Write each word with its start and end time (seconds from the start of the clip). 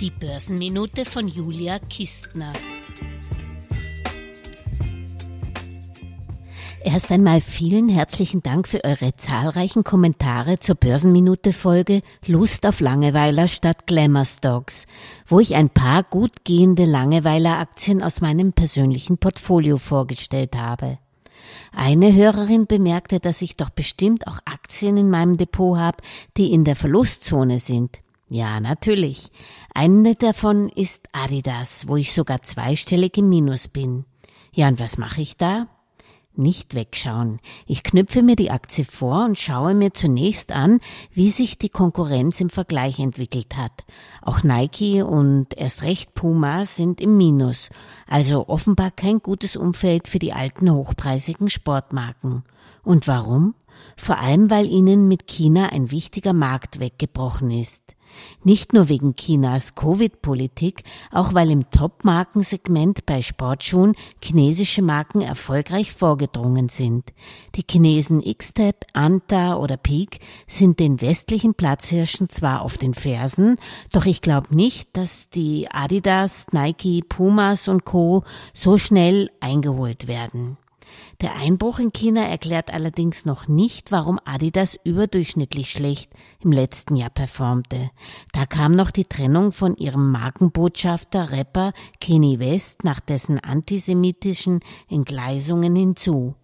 Die 0.00 0.12
Börsenminute 0.12 1.04
von 1.04 1.26
Julia 1.26 1.80
Kistner. 1.80 2.52
Erst 6.84 7.10
einmal 7.10 7.40
vielen 7.40 7.88
herzlichen 7.88 8.40
Dank 8.40 8.68
für 8.68 8.84
eure 8.84 9.14
zahlreichen 9.14 9.82
Kommentare 9.82 10.60
zur 10.60 10.76
Börsenminute-Folge 10.76 12.02
Lust 12.24 12.64
auf 12.64 12.78
Langeweiler 12.78 13.48
statt 13.48 13.88
Glamour 13.88 14.24
Stocks, 14.24 14.86
wo 15.26 15.40
ich 15.40 15.56
ein 15.56 15.68
paar 15.68 16.04
gut 16.04 16.44
gehende 16.44 16.84
Langeweiler-Aktien 16.84 18.00
aus 18.00 18.20
meinem 18.20 18.52
persönlichen 18.52 19.18
Portfolio 19.18 19.78
vorgestellt 19.78 20.54
habe. 20.54 20.98
Eine 21.72 22.14
Hörerin 22.14 22.66
bemerkte, 22.66 23.18
dass 23.18 23.42
ich 23.42 23.56
doch 23.56 23.70
bestimmt 23.70 24.28
auch 24.28 24.38
Aktien 24.44 24.96
in 24.96 25.10
meinem 25.10 25.36
Depot 25.36 25.76
habe, 25.76 26.04
die 26.36 26.52
in 26.52 26.64
der 26.64 26.76
Verlustzone 26.76 27.58
sind. 27.58 27.98
Ja, 28.30 28.60
natürlich. 28.60 29.30
Eine 29.74 30.14
davon 30.14 30.68
ist 30.68 31.08
Adidas, 31.12 31.88
wo 31.88 31.96
ich 31.96 32.12
sogar 32.12 32.42
zweistellig 32.42 33.16
im 33.16 33.30
Minus 33.30 33.68
bin. 33.68 34.04
Ja, 34.52 34.68
und 34.68 34.78
was 34.78 34.98
mache 34.98 35.22
ich 35.22 35.36
da? 35.36 35.66
Nicht 36.34 36.74
wegschauen. 36.74 37.40
Ich 37.66 37.82
knüpfe 37.82 38.22
mir 38.22 38.36
die 38.36 38.50
Aktie 38.50 38.84
vor 38.84 39.24
und 39.24 39.38
schaue 39.38 39.74
mir 39.74 39.92
zunächst 39.92 40.52
an, 40.52 40.78
wie 41.10 41.30
sich 41.30 41.58
die 41.58 41.70
Konkurrenz 41.70 42.40
im 42.40 42.50
Vergleich 42.50 43.00
entwickelt 43.00 43.56
hat. 43.56 43.84
Auch 44.22 44.44
Nike 44.44 45.02
und 45.02 45.56
erst 45.56 45.82
recht 45.82 46.14
Puma 46.14 46.64
sind 46.66 47.00
im 47.00 47.16
Minus. 47.16 47.70
Also 48.06 48.48
offenbar 48.48 48.92
kein 48.92 49.18
gutes 49.18 49.56
Umfeld 49.56 50.06
für 50.06 50.20
die 50.20 50.32
alten 50.32 50.70
hochpreisigen 50.70 51.50
Sportmarken. 51.50 52.44
Und 52.84 53.08
warum? 53.08 53.54
Vor 53.96 54.18
allem, 54.18 54.48
weil 54.50 54.66
ihnen 54.66 55.08
mit 55.08 55.26
China 55.26 55.70
ein 55.70 55.90
wichtiger 55.90 56.34
Markt 56.34 56.78
weggebrochen 56.78 57.50
ist. 57.50 57.96
Nicht 58.44 58.72
nur 58.72 58.88
wegen 58.88 59.14
Chinas 59.14 59.74
Covid-Politik, 59.74 60.84
auch 61.10 61.34
weil 61.34 61.50
im 61.50 61.70
Top-Markensegment 61.70 63.04
bei 63.06 63.22
Sportschuhen 63.22 63.94
chinesische 64.22 64.82
Marken 64.82 65.20
erfolgreich 65.20 65.92
vorgedrungen 65.92 66.68
sind. 66.68 67.12
Die 67.54 67.64
Chinesen 67.68 68.22
Xtep, 68.22 68.84
Anta 68.92 69.56
oder 69.56 69.76
Peak 69.76 70.20
sind 70.46 70.78
den 70.78 71.00
westlichen 71.00 71.54
Platzhirschen 71.54 72.28
zwar 72.28 72.62
auf 72.62 72.78
den 72.78 72.94
Fersen, 72.94 73.56
doch 73.92 74.06
ich 74.06 74.20
glaube 74.20 74.54
nicht, 74.54 74.88
dass 74.96 75.30
die 75.30 75.68
Adidas, 75.70 76.46
Nike, 76.52 77.02
Pumas 77.08 77.68
und 77.68 77.84
Co. 77.84 78.24
so 78.54 78.78
schnell 78.78 79.30
eingeholt 79.40 80.06
werden. 80.06 80.56
Der 81.20 81.36
Einbruch 81.36 81.78
in 81.78 81.92
China 81.92 82.26
erklärt 82.26 82.72
allerdings 82.72 83.24
noch 83.24 83.48
nicht, 83.48 83.92
warum 83.92 84.18
Adidas 84.24 84.78
überdurchschnittlich 84.84 85.70
schlecht 85.70 86.10
im 86.42 86.52
letzten 86.52 86.96
Jahr 86.96 87.10
performte. 87.10 87.90
Da 88.32 88.46
kam 88.46 88.74
noch 88.74 88.90
die 88.90 89.04
Trennung 89.04 89.52
von 89.52 89.76
ihrem 89.76 90.10
Markenbotschafter 90.10 91.32
Rapper 91.32 91.72
Kenny 92.00 92.38
West 92.38 92.84
nach 92.84 93.00
dessen 93.00 93.38
antisemitischen 93.40 94.60
Entgleisungen 94.88 95.74
hinzu. 95.74 96.34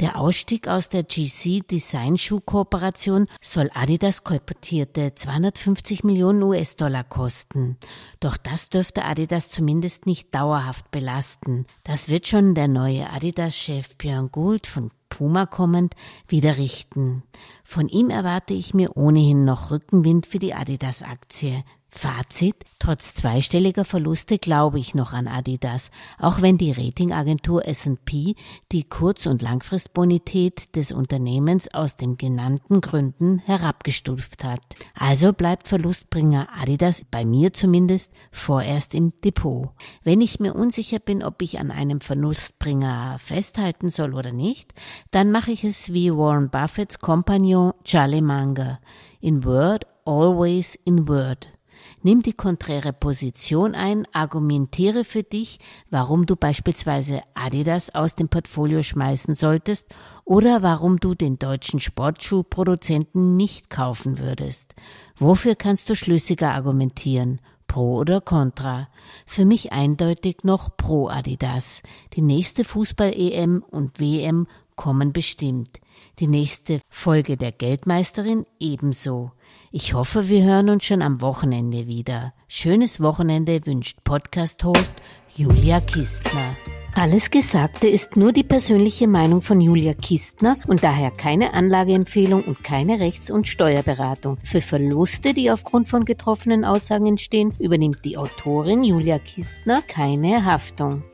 Der 0.00 0.18
Ausstieg 0.18 0.68
aus 0.68 0.88
der 0.88 1.02
GC 1.02 1.66
Design 1.66 2.18
Schuh 2.18 2.40
Kooperation 2.40 3.26
soll 3.40 3.70
Adidas 3.74 4.24
kolportierte 4.24 5.14
250 5.14 6.04
Millionen 6.04 6.42
US-Dollar 6.42 7.04
kosten. 7.04 7.76
Doch 8.20 8.36
das 8.36 8.68
dürfte 8.68 9.04
Adidas 9.04 9.48
zumindest 9.48 10.06
nicht 10.06 10.34
dauerhaft 10.34 10.90
belasten. 10.90 11.66
Das 11.84 12.08
wird 12.08 12.26
schon 12.26 12.54
der 12.54 12.68
neue 12.68 13.10
Adidas-Chef 13.10 13.96
Björn 13.96 14.30
Gould 14.30 14.66
von 14.66 14.90
Puma 15.08 15.46
kommend 15.46 15.94
wieder 16.26 16.56
richten. 16.56 17.22
Von 17.64 17.88
ihm 17.88 18.10
erwarte 18.10 18.54
ich 18.54 18.74
mir 18.74 18.96
ohnehin 18.96 19.44
noch 19.44 19.70
Rückenwind 19.70 20.26
für 20.26 20.38
die 20.38 20.54
Adidas-Aktie. 20.54 21.64
Fazit, 21.88 22.56
trotz 22.78 23.14
zweistelliger 23.14 23.84
Verluste 23.84 24.38
glaube 24.38 24.78
ich 24.78 24.94
noch 24.94 25.12
an 25.12 25.28
Adidas, 25.28 25.90
auch 26.18 26.42
wenn 26.42 26.58
die 26.58 26.72
Ratingagentur 26.72 27.66
S&P 27.66 28.34
die 28.70 28.84
Kurz- 28.84 29.26
und 29.26 29.40
Langfristbonität 29.40 30.74
des 30.76 30.92
Unternehmens 30.92 31.72
aus 31.72 31.96
den 31.96 32.18
genannten 32.18 32.80
Gründen 32.82 33.38
herabgestuft 33.38 34.44
hat. 34.44 34.60
Also 34.94 35.32
bleibt 35.32 35.68
Verlustbringer 35.68 36.48
Adidas 36.54 37.02
bei 37.10 37.24
mir 37.24 37.52
zumindest 37.52 38.12
vorerst 38.30 38.94
im 38.94 39.12
Depot. 39.24 39.70
Wenn 40.02 40.20
ich 40.20 40.38
mir 40.38 40.54
unsicher 40.54 40.98
bin, 40.98 41.22
ob 41.22 41.40
ich 41.40 41.58
an 41.58 41.70
einem 41.70 42.00
Verlustbringer 42.00 43.18
festhalten 43.18 43.90
soll 43.90 44.12
oder 44.12 44.32
nicht, 44.32 44.74
dann 45.12 45.30
mache 45.30 45.52
ich 45.52 45.64
es 45.64 45.92
wie 45.92 46.12
Warren 46.12 46.50
Buffetts 46.50 46.98
Kompagnon 46.98 47.72
Charlie 47.84 48.20
Munger. 48.20 48.80
In 49.20 49.44
Word, 49.44 49.86
always 50.04 50.78
in 50.84 51.08
Word. 51.08 51.55
Nimm 52.02 52.22
die 52.22 52.32
konträre 52.32 52.92
Position 52.92 53.74
ein, 53.74 54.06
argumentiere 54.12 55.04
für 55.04 55.22
dich, 55.22 55.58
warum 55.90 56.26
du 56.26 56.36
beispielsweise 56.36 57.22
Adidas 57.34 57.94
aus 57.94 58.14
dem 58.14 58.28
Portfolio 58.28 58.82
schmeißen 58.82 59.34
solltest 59.34 59.86
oder 60.24 60.62
warum 60.62 60.98
du 61.00 61.14
den 61.14 61.38
deutschen 61.38 61.80
Sportschuhproduzenten 61.80 63.36
nicht 63.36 63.70
kaufen 63.70 64.18
würdest. 64.18 64.74
Wofür 65.16 65.54
kannst 65.54 65.88
du 65.88 65.96
schlüssiger 65.96 66.52
argumentieren? 66.52 67.40
Pro 67.66 67.96
oder 67.96 68.20
Contra? 68.20 68.88
Für 69.26 69.44
mich 69.44 69.72
eindeutig 69.72 70.38
noch 70.44 70.76
pro 70.76 71.08
Adidas. 71.08 71.82
Die 72.14 72.22
nächste 72.22 72.64
Fußball-EM 72.64 73.64
und 73.68 73.98
WM 74.00 74.46
kommen 74.76 75.12
bestimmt. 75.12 75.80
Die 76.18 76.26
nächste 76.26 76.80
Folge 76.88 77.36
der 77.36 77.52
Geldmeisterin 77.52 78.46
ebenso. 78.60 79.32
Ich 79.72 79.94
hoffe, 79.94 80.28
wir 80.28 80.44
hören 80.44 80.70
uns 80.70 80.84
schon 80.84 81.02
am 81.02 81.20
Wochenende 81.20 81.86
wieder. 81.86 82.32
Schönes 82.48 83.00
Wochenende 83.00 83.64
wünscht 83.66 84.04
Podcast-Host 84.04 84.92
Julia 85.34 85.80
Kistner. 85.80 86.56
Alles 86.94 87.30
Gesagte 87.30 87.88
ist 87.88 88.16
nur 88.16 88.32
die 88.32 88.42
persönliche 88.42 89.06
Meinung 89.06 89.42
von 89.42 89.60
Julia 89.60 89.92
Kistner 89.92 90.56
und 90.66 90.82
daher 90.82 91.10
keine 91.10 91.52
Anlageempfehlung 91.52 92.42
und 92.42 92.64
keine 92.64 93.00
Rechts- 93.00 93.30
und 93.30 93.46
Steuerberatung. 93.46 94.38
Für 94.42 94.62
Verluste, 94.62 95.34
die 95.34 95.50
aufgrund 95.50 95.90
von 95.90 96.06
getroffenen 96.06 96.64
Aussagen 96.64 97.06
entstehen, 97.06 97.52
übernimmt 97.58 98.02
die 98.06 98.16
Autorin 98.16 98.82
Julia 98.82 99.18
Kistner 99.18 99.82
keine 99.82 100.46
Haftung. 100.46 101.04